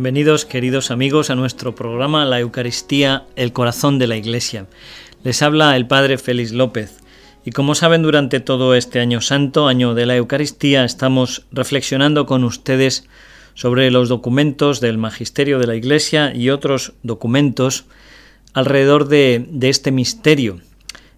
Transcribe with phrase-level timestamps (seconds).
[0.00, 4.66] Bienvenidos queridos amigos a nuestro programa La Eucaristía, el corazón de la Iglesia.
[5.24, 7.00] Les habla el Padre Félix López
[7.44, 12.44] y como saben durante todo este año santo, año de la Eucaristía, estamos reflexionando con
[12.44, 13.06] ustedes
[13.52, 17.84] sobre los documentos del Magisterio de la Iglesia y otros documentos
[18.54, 20.60] alrededor de, este misterio.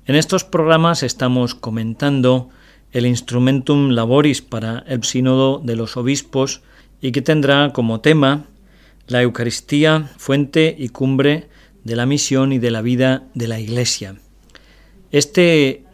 [0.06, 2.50] En estos programas estamos comentando
[2.90, 6.62] el Instrumentum Laboris para el Sínodo de los Obispos
[7.00, 8.46] y que tendrá como tema
[9.08, 11.48] la Eucaristía, fuente y cumbre
[11.84, 14.16] de la misión y de la vida de la Iglesia.
[15.10, 15.84] Este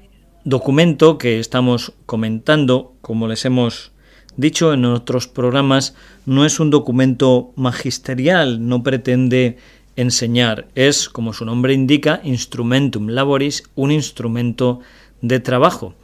[0.44, 3.92] documento que estamos comentando, como les hemos
[4.36, 5.94] dicho en otros programas,
[6.26, 9.58] no es un documento magisterial, no pretende
[9.96, 14.80] enseñar, es, como su nombre indica, instrumentum laboris, un instrumento
[15.22, 15.94] de trabajo,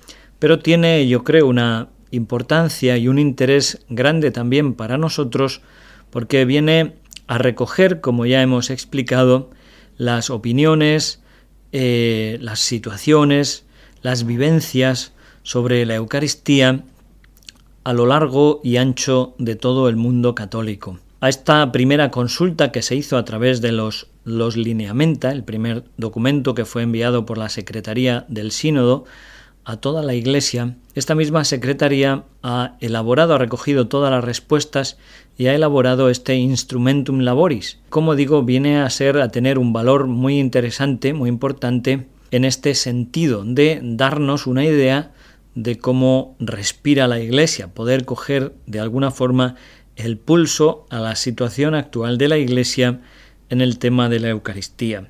[0.41, 5.63] pero tiene, yo creo, una importancia y un interés grande también para nosotros
[6.11, 6.95] porque viene
[7.27, 9.51] a recoger, como ya hemos explicado,
[9.97, 11.23] las opiniones,
[11.73, 13.65] eh, las situaciones,
[14.03, 16.85] las vivencias sobre la Eucaristía
[17.85, 20.99] a lo largo y ancho de todo el mundo católico.
[21.21, 25.85] A esta primera consulta que se hizo a través de los, los lineamenta, el primer
[25.97, 29.05] documento que fue enviado por la Secretaría del Sínodo,
[29.65, 34.99] a toda la Iglesia, esta misma Secretaría ha elaborado, ha recogido todas las respuestas
[35.37, 37.79] y ha elaborado este Instrumentum Laboris.
[37.89, 42.75] Como digo, viene a ser, a tener un valor muy interesante, muy importante, en este
[42.75, 45.13] sentido de darnos una idea
[45.55, 49.55] de cómo respira la Iglesia, poder coger de alguna forma
[49.97, 53.01] el pulso a la situación actual de la Iglesia
[53.51, 55.09] en el tema de la Eucaristía.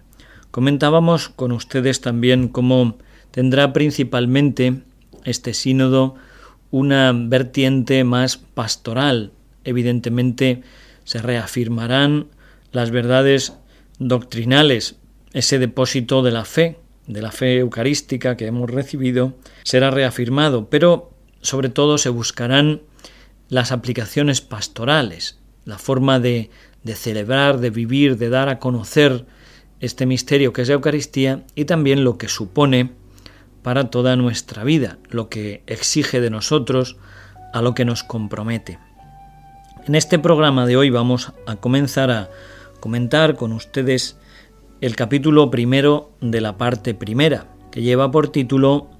[0.50, 2.98] Comentábamos con ustedes también cómo
[3.34, 4.82] tendrá principalmente
[5.24, 6.14] este sínodo
[6.70, 9.32] una vertiente más pastoral.
[9.64, 10.62] Evidentemente
[11.02, 12.28] se reafirmarán
[12.70, 13.54] las verdades
[13.98, 14.94] doctrinales,
[15.32, 16.78] ese depósito de la fe,
[17.08, 19.34] de la fe eucarística que hemos recibido,
[19.64, 22.82] será reafirmado, pero sobre todo se buscarán
[23.48, 26.50] las aplicaciones pastorales, la forma de,
[26.84, 29.26] de celebrar, de vivir, de dar a conocer
[29.80, 32.90] este misterio que es la Eucaristía y también lo que supone
[33.64, 36.98] para toda nuestra vida, lo que exige de nosotros,
[37.54, 38.78] a lo que nos compromete.
[39.86, 42.28] En este programa de hoy vamos a comenzar a
[42.78, 44.18] comentar con ustedes
[44.82, 48.90] el capítulo primero de la parte primera, que lleva por título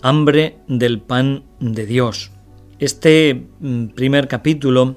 [0.00, 2.30] Hambre del pan de Dios.
[2.78, 4.96] Este mm, primer capítulo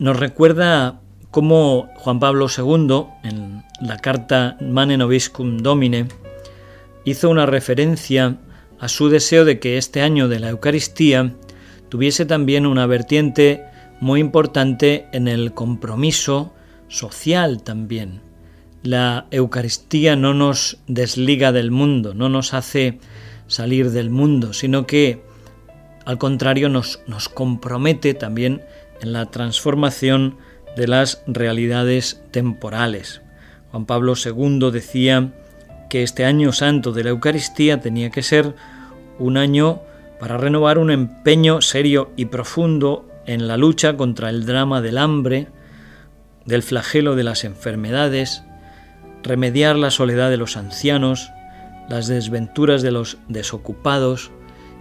[0.00, 1.00] nos recuerda
[1.30, 6.08] cómo Juan Pablo II, en la carta Mane Noviscum Domine,
[7.08, 8.38] hizo una referencia
[8.78, 11.34] a su deseo de que este año de la Eucaristía
[11.88, 13.64] tuviese también una vertiente
[14.00, 16.52] muy importante en el compromiso
[16.88, 18.20] social también.
[18.82, 23.00] La Eucaristía no nos desliga del mundo, no nos hace
[23.48, 25.22] salir del mundo, sino que
[26.04, 28.62] al contrario nos, nos compromete también
[29.02, 30.36] en la transformación
[30.76, 33.20] de las realidades temporales.
[33.70, 35.32] Juan Pablo II decía
[35.88, 38.54] que este año santo de la Eucaristía tenía que ser
[39.18, 39.80] un año
[40.20, 45.48] para renovar un empeño serio y profundo en la lucha contra el drama del hambre,
[46.44, 48.42] del flagelo de las enfermedades,
[49.22, 51.30] remediar la soledad de los ancianos,
[51.88, 54.30] las desventuras de los desocupados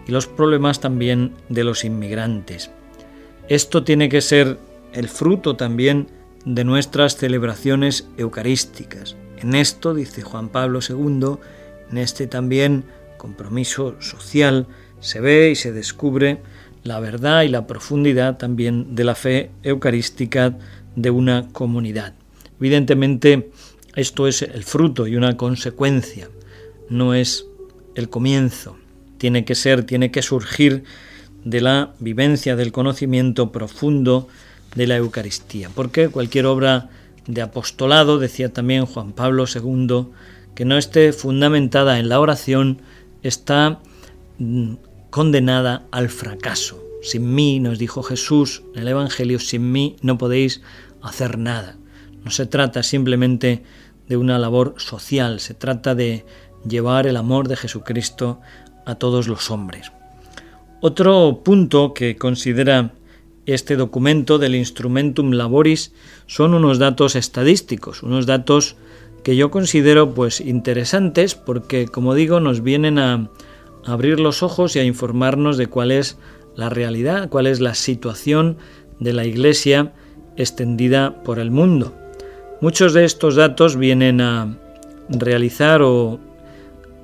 [0.07, 2.71] y los problemas también de los inmigrantes.
[3.49, 4.57] Esto tiene que ser
[4.93, 6.07] el fruto también
[6.45, 9.15] de nuestras celebraciones eucarísticas.
[9.37, 11.37] En esto, dice Juan Pablo II,
[11.91, 12.83] en este también
[13.17, 14.67] compromiso social,
[14.99, 16.41] se ve y se descubre
[16.83, 20.57] la verdad y la profundidad también de la fe eucarística
[20.95, 22.13] de una comunidad.
[22.59, 23.51] Evidentemente,
[23.95, 26.29] esto es el fruto y una consecuencia,
[26.89, 27.45] no es
[27.95, 28.77] el comienzo.
[29.17, 30.83] Tiene que ser, tiene que surgir
[31.43, 34.27] de la vivencia del conocimiento profundo
[34.75, 36.89] de la Eucaristía, porque cualquier obra
[37.27, 40.07] de apostolado, decía también Juan Pablo II,
[40.55, 42.81] que no esté fundamentada en la oración
[43.21, 43.79] está
[44.39, 44.75] mm,
[45.09, 46.83] condenada al fracaso.
[47.01, 50.61] Sin mí, nos dijo Jesús en el Evangelio, sin mí no podéis
[51.01, 51.77] hacer nada.
[52.23, 53.63] No se trata simplemente
[54.07, 56.25] de una labor social, se trata de
[56.67, 58.39] llevar el amor de Jesucristo
[58.85, 59.91] a todos los hombres.
[60.81, 62.93] Otro punto que considera
[63.47, 65.93] este documento del Instrumentum Laboris
[66.27, 68.75] son unos datos estadísticos, unos datos
[69.23, 73.29] que yo considero pues interesantes porque como digo nos vienen a
[73.85, 76.17] abrir los ojos y a informarnos de cuál es
[76.55, 78.57] la realidad, cuál es la situación
[78.99, 79.93] de la Iglesia
[80.35, 81.95] extendida por el mundo.
[82.59, 84.57] Muchos de estos datos vienen a
[85.09, 86.19] realizar o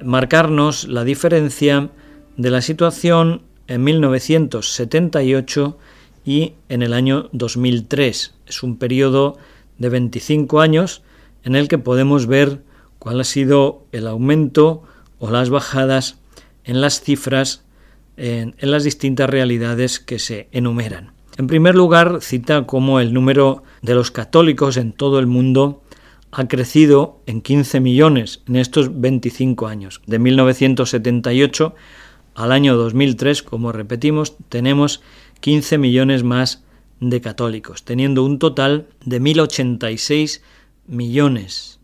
[0.04, 1.90] marcarnos la diferencia
[2.36, 5.78] de la situación en 1978
[6.26, 8.34] y en el año 2003.
[8.48, 9.38] Es un periodo
[9.78, 11.04] de 25 años
[11.44, 12.62] en el que podemos ver
[13.00, 14.84] cuál ha sido el aumento
[15.20, 16.18] o las bajadas
[16.64, 17.64] en las cifras
[18.18, 21.12] en, las distintas realidades que se enumeran.
[21.38, 25.82] En primer lugar, cita cómo el número de los católicos en todo el mundo
[26.32, 30.02] ha crecido en 15 millones en estos 25 años.
[30.06, 31.76] De 1978
[32.36, 35.02] al año 2003, como repetimos, tenemos
[35.44, 36.64] 15 millones más
[37.02, 40.40] de católicos, teniendo un total de 1.086
[40.88, 41.82] millones,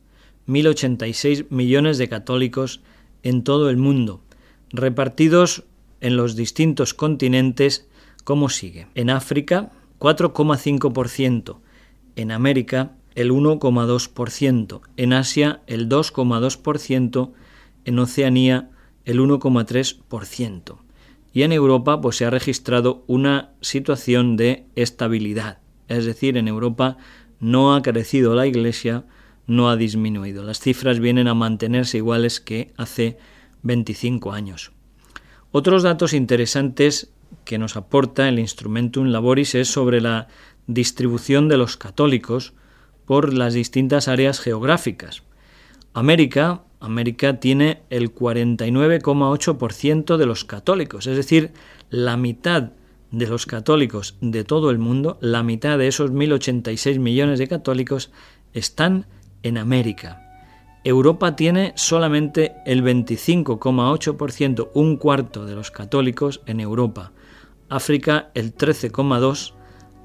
[0.48, 2.80] 1.086 millones de católicos
[3.22, 4.22] en todo el mundo,
[4.70, 5.66] repartidos
[6.00, 7.90] en los distintos continentes
[8.24, 8.88] como sigue.
[8.96, 11.58] En África, 4,5%,
[12.16, 17.34] en América, el 1,2%, en Asia, el 2,2%,
[17.84, 18.70] en Oceanía,
[19.04, 20.78] el 1,3%.
[21.34, 26.98] Y en Europa pues se ha registrado una situación de estabilidad, es decir, en Europa
[27.40, 29.06] no ha crecido la Iglesia,
[29.48, 30.44] no ha disminuido.
[30.44, 33.18] Las cifras vienen a mantenerse iguales que hace
[33.64, 34.72] 25 años.
[35.52, 37.12] Otros datos interesantes
[37.46, 40.28] que nos aporta el Instrumentum Laboris es sobre la
[40.68, 42.54] distribución de los católicos
[43.06, 45.24] por las distintas áreas geográficas.
[45.94, 51.52] América, América tiene el 49,8% de los católicos, es decir,
[51.90, 52.72] la mitad
[53.12, 58.12] de los católicos de todo el mundo, la mitad de esos 1.086 millones de católicos
[58.54, 59.08] están
[59.44, 60.26] en América.
[60.84, 67.12] Europa tiene solamente el 25,8%, un cuarto de los católicos en Europa.
[67.68, 69.54] África el 13,2%,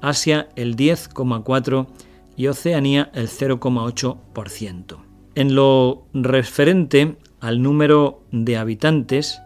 [0.01, 1.87] Asia el 10,4%
[2.35, 5.04] y Oceanía el 0,8%.
[5.35, 9.41] En lo referente al número de habitantes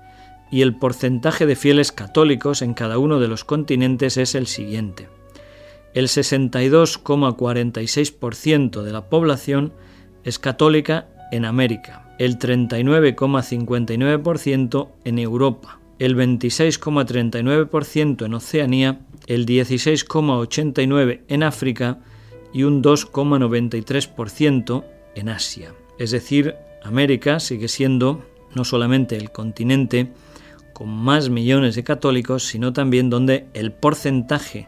[0.51, 5.07] y el porcentaje de fieles católicos en cada uno de los continentes es el siguiente.
[5.95, 9.73] El 62,46% de la población
[10.23, 21.43] es católica en América, el 39,59% en Europa, el 26,39% en Oceanía, el 16,89% en
[21.43, 21.97] África
[22.53, 24.83] y un 2,93%
[25.15, 25.73] en Asia.
[25.97, 28.25] Es decir, América sigue siendo
[28.55, 30.11] no solamente el continente
[30.73, 34.67] con más millones de católicos, sino también donde el porcentaje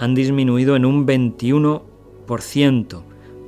[0.00, 3.02] han disminuido en un 21%,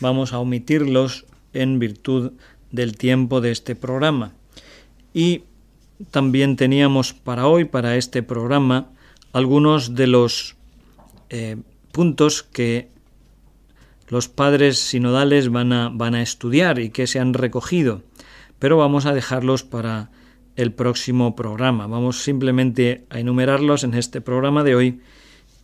[0.00, 2.32] vamos a omitirlos en virtud
[2.74, 4.32] del tiempo de este programa.
[5.12, 5.44] Y
[6.10, 8.88] también teníamos para hoy, para este programa,
[9.32, 10.56] algunos de los
[11.30, 11.56] eh,
[11.92, 12.88] puntos que
[14.08, 18.02] los padres sinodales van a, van a estudiar y que se han recogido,
[18.58, 20.10] pero vamos a dejarlos para
[20.56, 21.86] el próximo programa.
[21.86, 25.00] Vamos simplemente a enumerarlos en este programa de hoy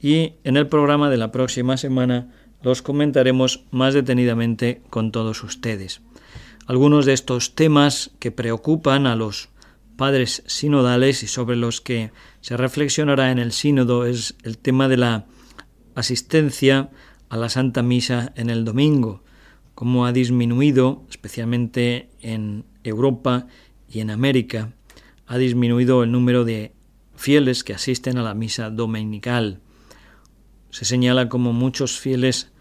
[0.01, 6.01] y en el programa de la próxima semana los comentaremos más detenidamente con todos ustedes.
[6.71, 9.49] Algunos de estos temas que preocupan a los
[9.97, 12.13] padres sinodales y sobre los que
[12.43, 15.27] se reflexionará en el sínodo es el tema de la
[15.97, 16.91] asistencia
[17.29, 19.25] a la Santa Misa en el domingo,
[19.75, 23.49] cómo ha disminuido, especialmente en Europa
[23.89, 24.73] y en América,
[25.27, 26.73] ha disminuido el número de
[27.17, 29.59] fieles que asisten a la misa dominical.
[30.71, 32.53] Se señala como muchos fieles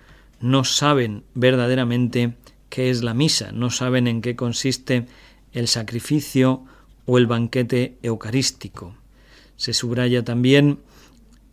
[0.42, 2.34] no saben verdaderamente
[2.70, 5.06] qué es la misa, no saben en qué consiste
[5.52, 6.66] el sacrificio
[7.06, 8.96] o el banquete eucarístico.
[9.56, 10.80] Se subraya también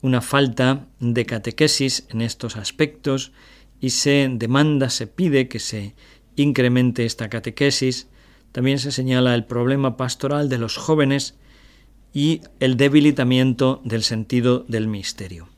[0.03, 3.33] una falta de catequesis en estos aspectos
[3.81, 5.95] y se demanda, se pide que se
[6.37, 8.09] incremente esta catequesis.
[8.53, 11.35] También se señala el problema pastoral de los jóvenes
[12.13, 15.49] y el debilitamiento del sentido del misterio.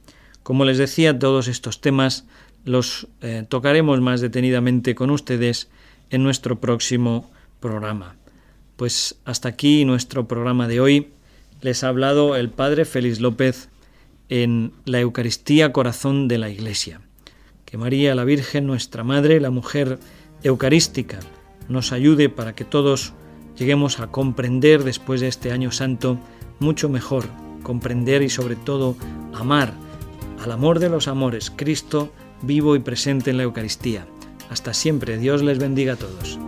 [0.43, 2.25] Como les decía, todos estos temas
[2.65, 5.69] los eh, tocaremos más detenidamente con ustedes
[6.11, 8.17] en nuestro próximo programa.
[8.77, 11.09] Pues hasta aquí nuestro programa de hoy.
[11.61, 13.69] Les ha hablado el Padre Félix López
[14.29, 17.01] en la Eucaristía Corazón de la Iglesia.
[17.65, 19.99] Que María la Virgen, nuestra Madre, la mujer
[20.43, 21.19] eucarística,
[21.69, 23.13] nos ayude para que todos
[23.57, 26.19] lleguemos a comprender después de este año santo
[26.61, 27.27] mucho mejor,
[27.63, 28.97] comprender y sobre todo
[29.35, 29.73] amar
[30.43, 32.13] al amor de los amores, Cristo,
[32.43, 34.07] vivo y presente en la Eucaristía.
[34.51, 36.39] Hasta siempre, Dios les bendiga a todos.